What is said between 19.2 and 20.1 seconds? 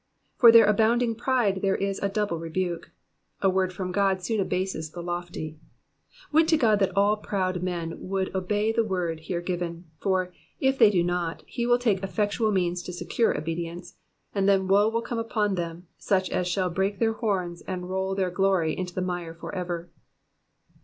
for ever.